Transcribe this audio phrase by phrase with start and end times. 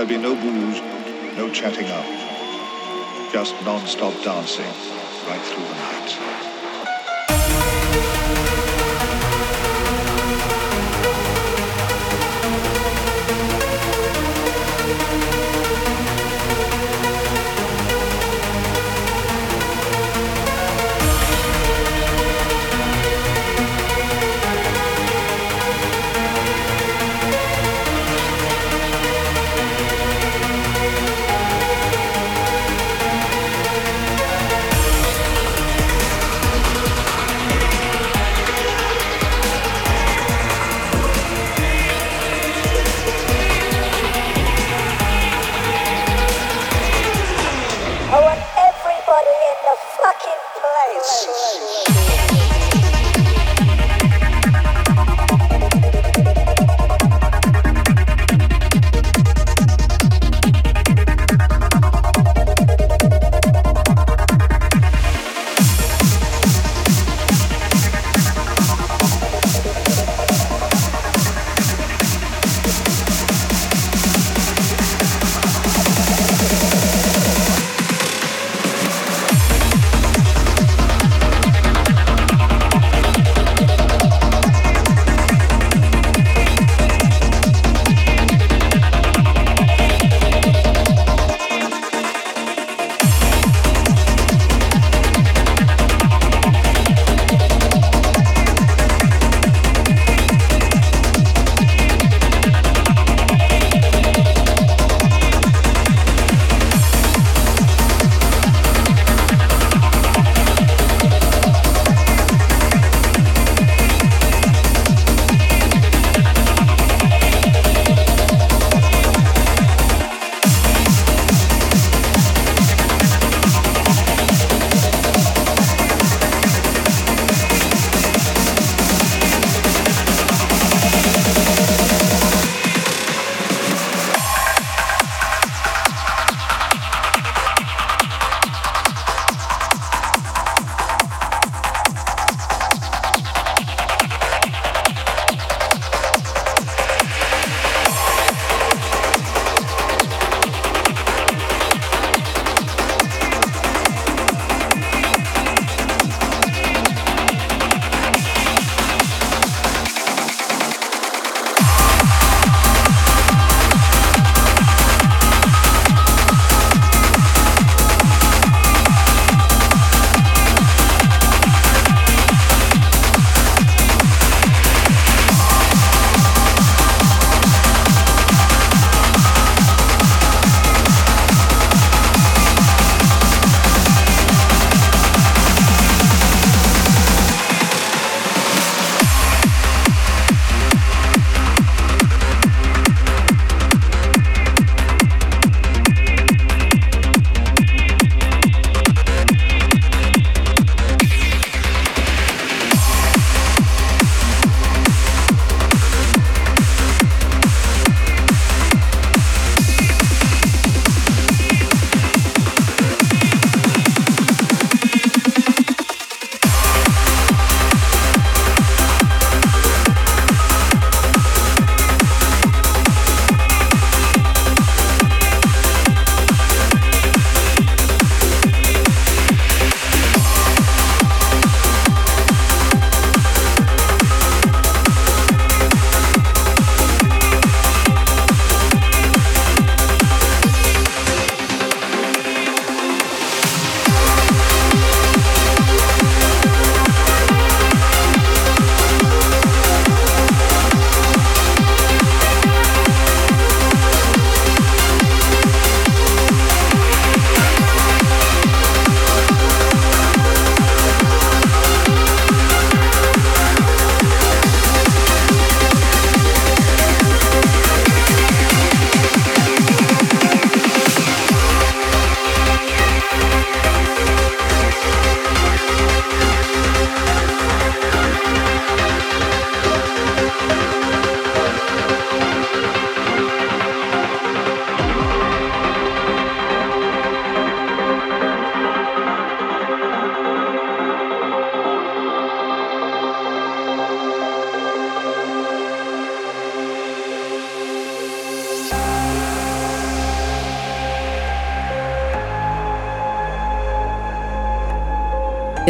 [0.00, 0.80] There'll be no booze,
[1.36, 2.06] no chatting up.
[3.34, 4.89] Just non-stop dancing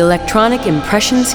[0.00, 1.34] Electronic Impressions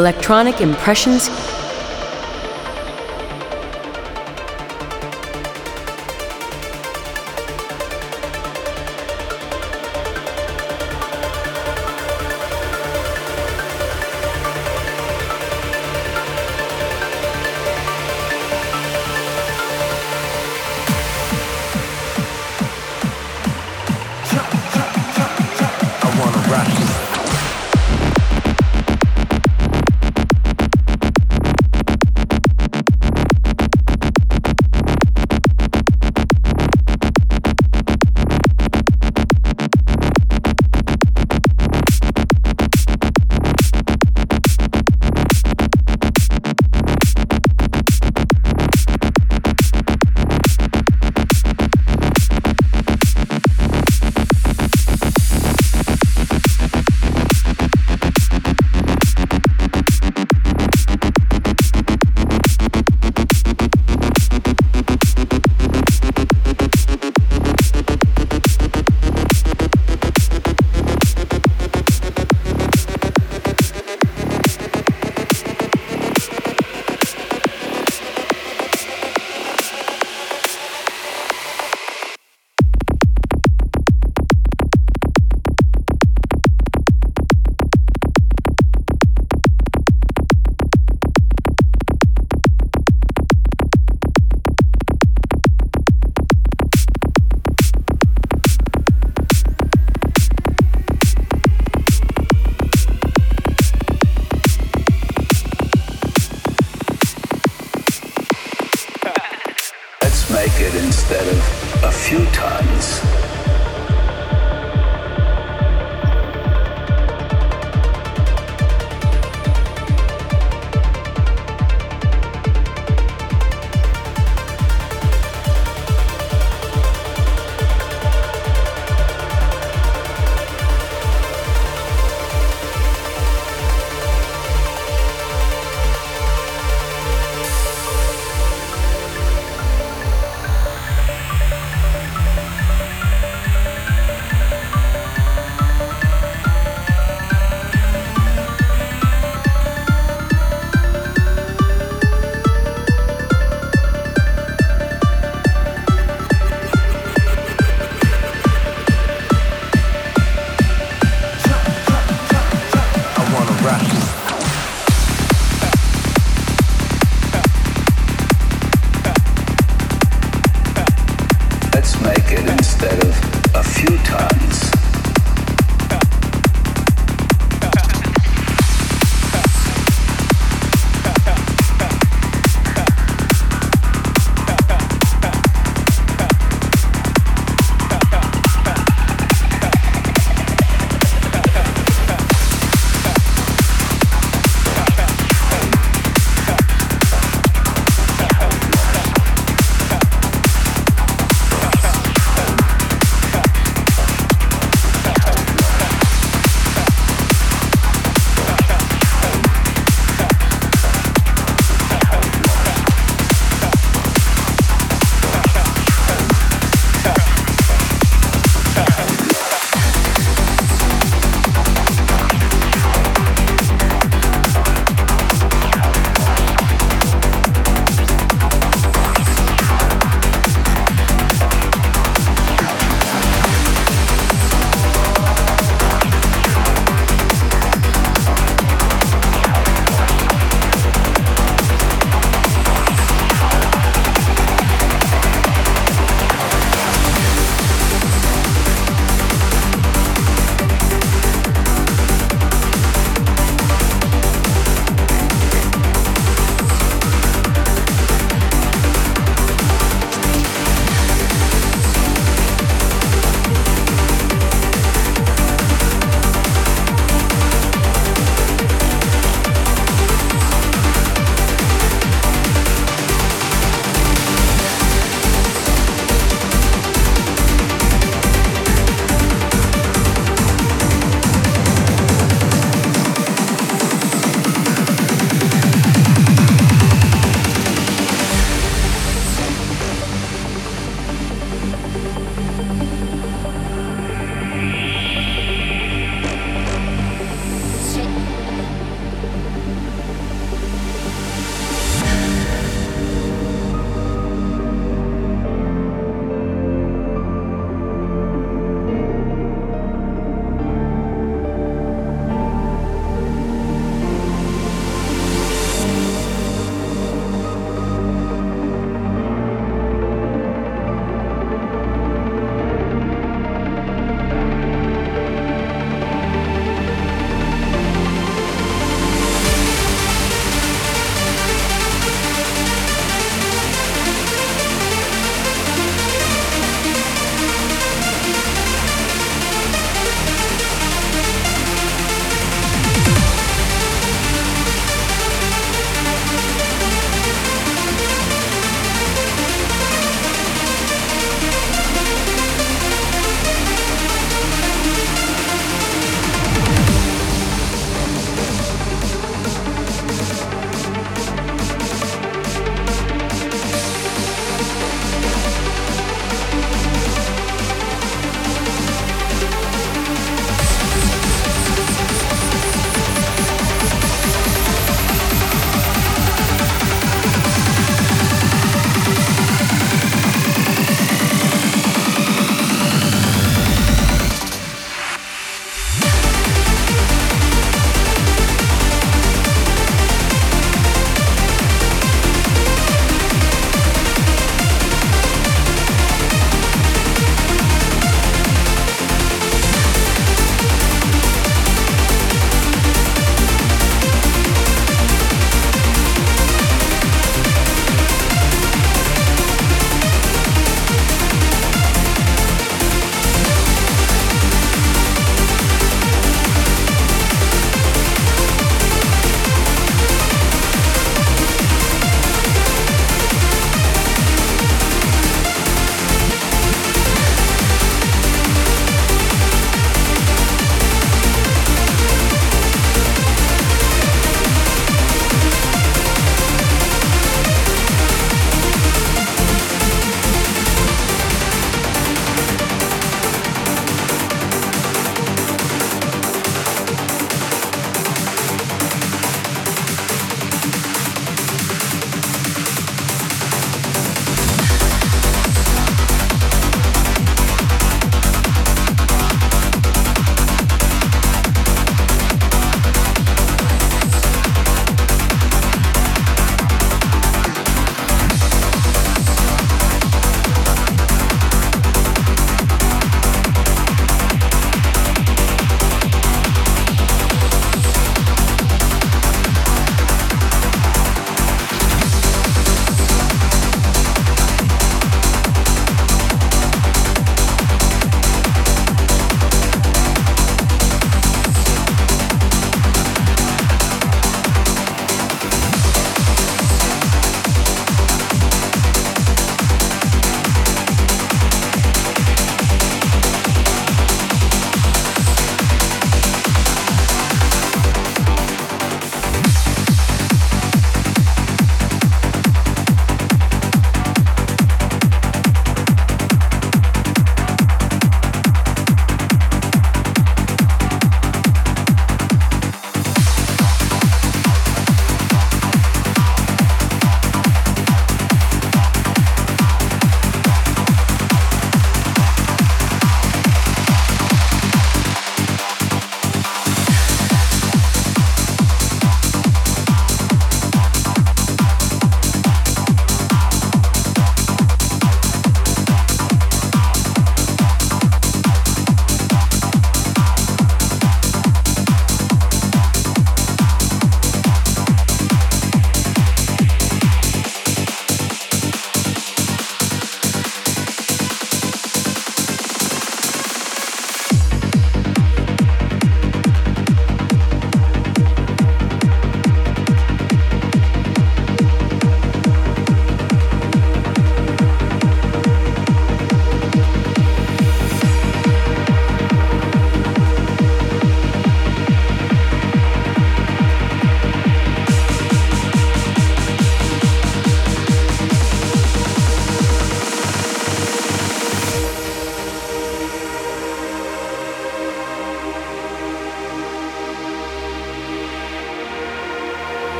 [0.00, 1.28] Electronic Impressions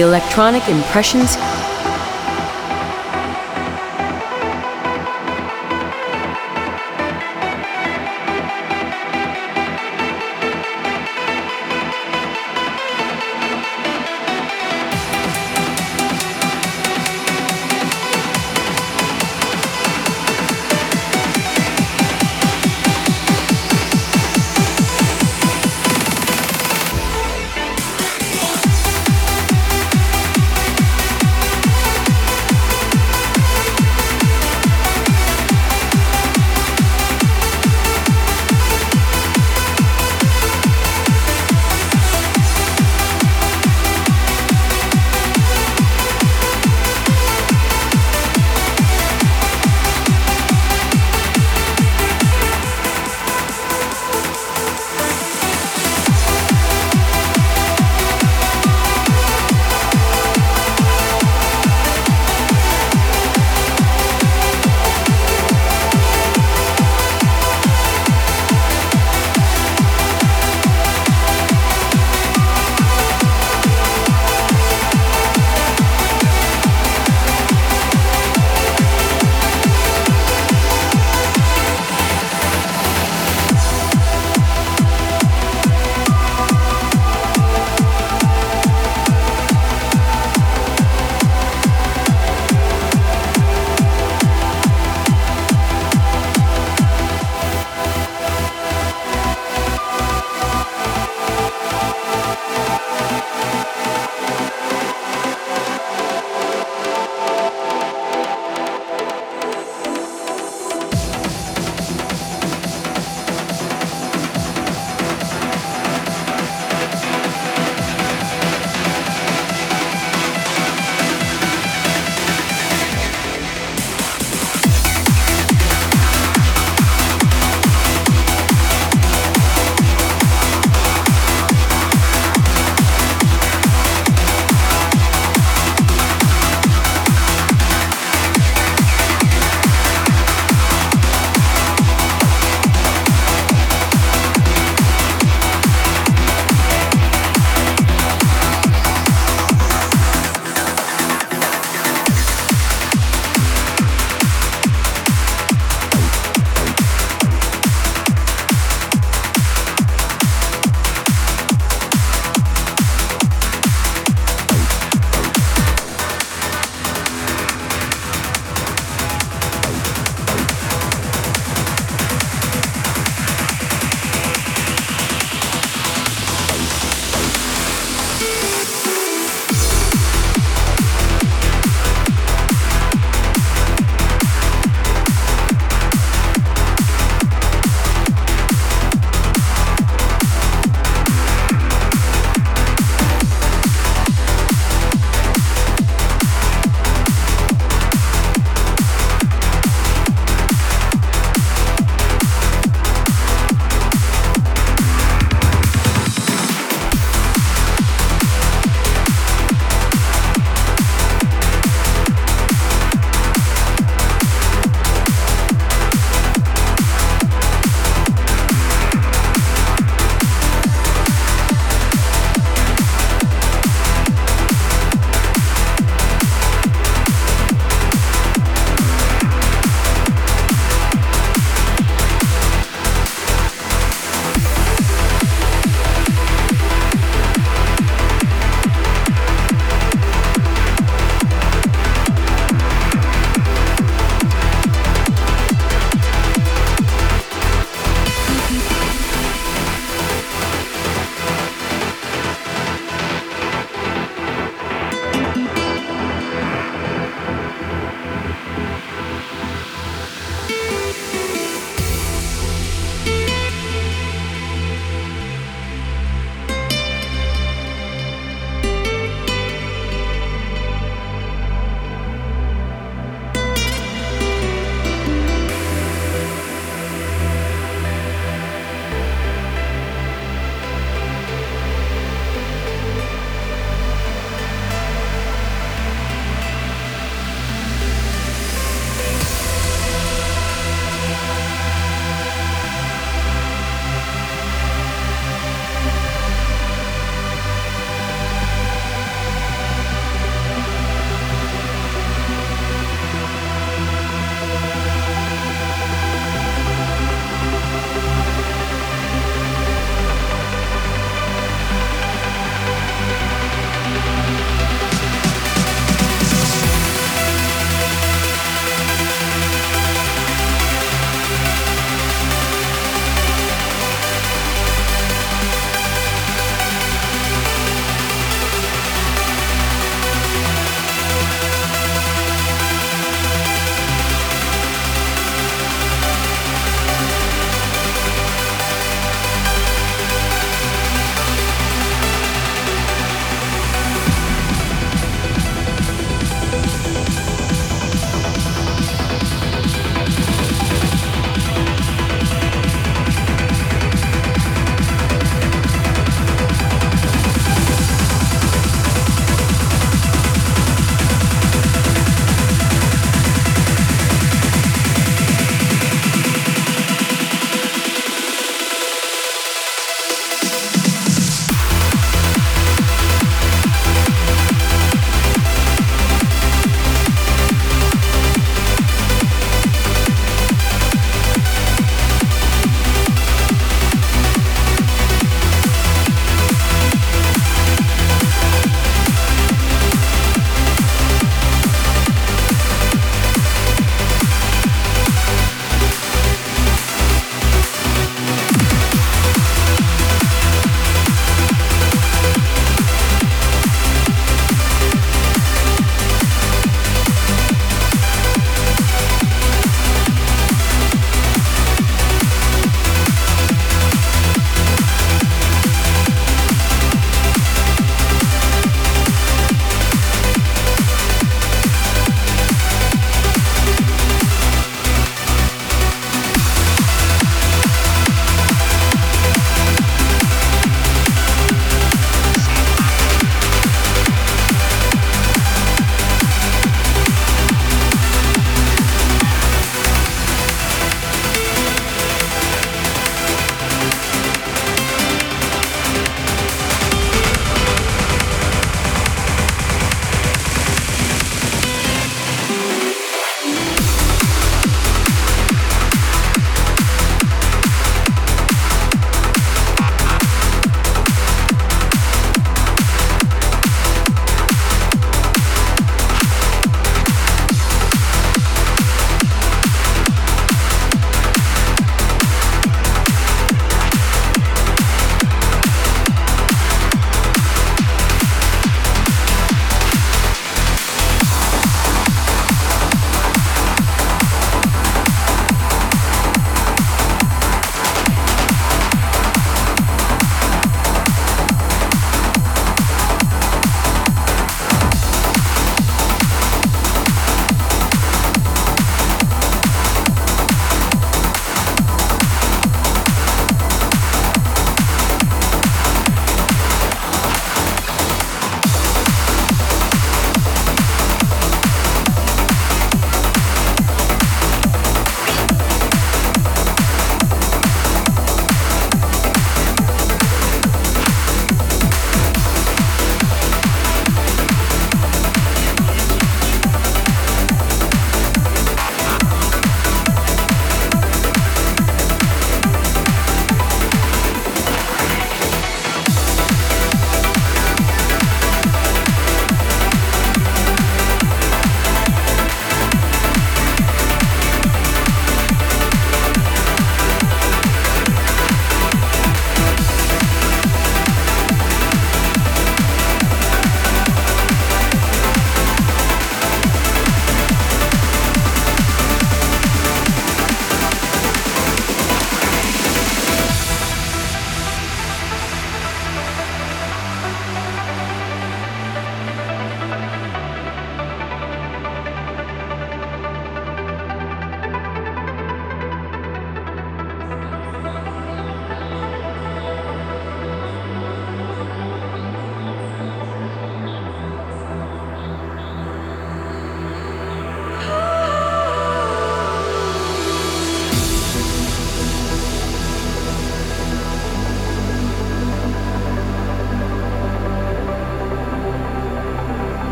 [0.00, 1.36] Electronic Impressions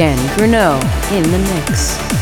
[0.00, 0.80] Danny Grunow
[1.12, 2.19] in the mix.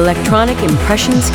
[0.00, 1.30] Electronic Impressions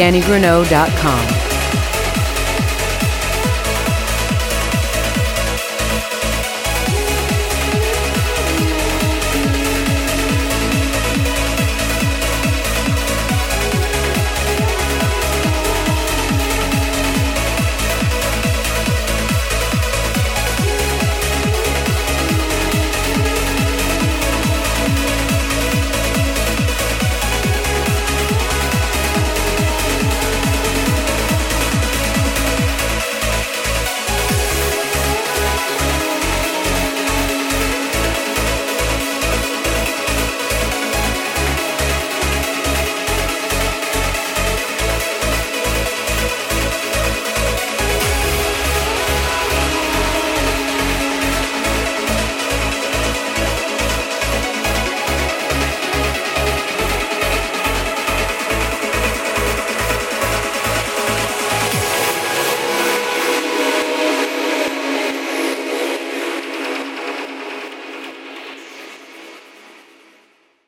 [0.00, 1.29] DannyGrunow.com.